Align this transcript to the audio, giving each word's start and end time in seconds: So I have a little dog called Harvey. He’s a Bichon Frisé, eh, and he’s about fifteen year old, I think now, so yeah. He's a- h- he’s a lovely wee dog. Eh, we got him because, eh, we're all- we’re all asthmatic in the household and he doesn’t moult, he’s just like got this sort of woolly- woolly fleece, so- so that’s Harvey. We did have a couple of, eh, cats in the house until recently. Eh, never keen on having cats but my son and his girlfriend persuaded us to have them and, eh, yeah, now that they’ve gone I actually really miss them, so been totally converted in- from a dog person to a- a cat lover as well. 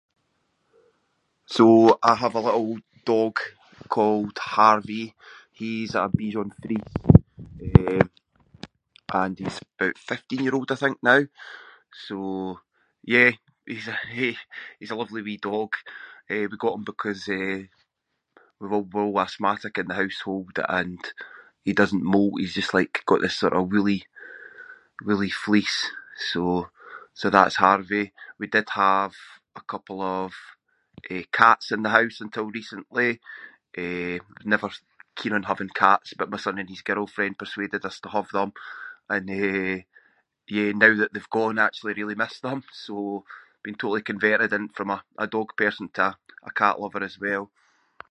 So 1.45 1.99
I 2.01 2.15
have 2.23 2.35
a 2.35 2.39
little 2.47 2.77
dog 3.11 3.35
called 3.95 4.35
Harvey. 4.59 5.05
He’s 5.59 5.93
a 6.01 6.09
Bichon 6.17 6.49
Frisé, 6.61 7.01
eh, 7.75 8.03
and 9.21 9.33
he’s 9.41 9.59
about 9.63 9.95
fifteen 10.09 10.41
year 10.43 10.55
old, 10.57 10.69
I 10.71 10.75
think 10.83 10.95
now, 11.11 11.21
so 12.05 12.17
yeah. 13.15 13.31
He's 13.73 13.87
a- 13.95 14.05
h- 14.27 14.45
he’s 14.79 14.91
a 14.91 14.95
lovely 15.01 15.21
wee 15.27 15.37
dog. 15.49 15.69
Eh, 16.33 16.45
we 16.49 16.55
got 16.63 16.73
him 16.77 16.83
because, 16.91 17.23
eh, 17.39 17.61
we're 18.59 18.73
all- 18.77 18.91
we’re 18.93 19.05
all 19.07 19.23
asthmatic 19.25 19.73
in 19.77 19.87
the 19.89 19.99
household 20.03 20.55
and 20.79 21.01
he 21.65 21.71
doesn’t 21.79 22.09
moult, 22.13 22.39
he’s 22.39 22.57
just 22.59 22.73
like 22.77 22.93
got 23.09 23.21
this 23.21 23.37
sort 23.41 23.53
of 23.57 23.69
woolly- 23.71 24.07
woolly 25.05 25.33
fleece, 25.43 25.79
so- 26.31 26.67
so 27.19 27.25
that’s 27.29 27.57
Harvey. 27.65 28.05
We 28.39 28.45
did 28.55 28.67
have 28.87 29.15
a 29.55 29.61
couple 29.71 29.99
of, 30.19 30.31
eh, 31.11 31.25
cats 31.39 31.67
in 31.75 31.81
the 31.83 31.95
house 31.99 32.17
until 32.25 32.57
recently. 32.59 33.11
Eh, 33.83 34.17
never 34.53 34.69
keen 35.19 35.33
on 35.35 35.43
having 35.51 35.69
cats 35.83 36.09
but 36.19 36.29
my 36.33 36.37
son 36.43 36.57
and 36.61 36.69
his 36.73 36.81
girlfriend 36.89 37.37
persuaded 37.41 37.81
us 37.89 37.97
to 38.01 38.09
have 38.15 38.29
them 38.37 38.49
and, 39.13 39.25
eh, 39.45 39.77
yeah, 40.55 40.71
now 40.83 40.91
that 40.97 41.11
they’ve 41.13 41.29
gone 41.37 41.57
I 41.59 41.65
actually 41.67 41.93
really 41.99 42.15
miss 42.21 42.35
them, 42.45 42.59
so 42.87 42.97
been 43.67 43.75
totally 43.83 44.01
converted 44.11 44.51
in- 44.57 44.69
from 44.77 44.89
a 45.23 45.27
dog 45.35 45.49
person 45.61 45.85
to 45.95 46.01
a- 46.09 46.19
a 46.41 46.51
cat 46.59 46.79
lover 46.81 47.03
as 47.09 47.15
well. 47.25 47.45